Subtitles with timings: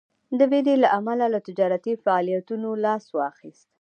[0.39, 3.67] د ویرې له امله له تجارتي فعالیتونو لاس واخیست.